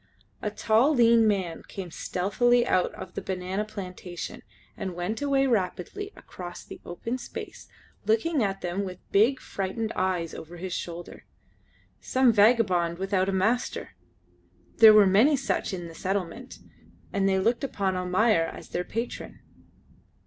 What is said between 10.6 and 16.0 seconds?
shoulder. Some vagabond without a master; there were many such in the